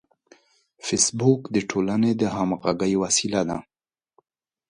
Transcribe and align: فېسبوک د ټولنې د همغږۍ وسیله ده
فېسبوک 0.85 1.41
د 1.55 1.57
ټولنې 1.69 2.11
د 2.21 2.23
همغږۍ 2.35 2.93
وسیله 3.03 3.41
ده 3.49 3.57